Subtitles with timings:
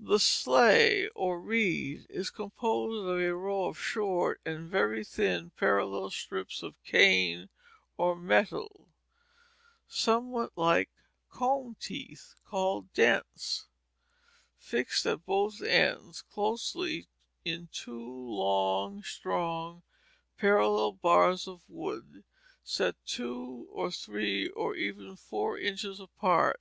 [0.00, 6.10] The sley or reed is composed of a row of short and very thin parallel
[6.10, 7.50] strips of cane
[7.96, 8.88] or metal,
[9.86, 10.90] somewhat like
[11.30, 13.68] comb teeth, called dents,
[14.58, 17.06] fixed at both ends closely
[17.44, 19.84] in two long, strong,
[20.36, 22.24] parallel bars of wood
[22.64, 26.60] set two or three or even four inches apart.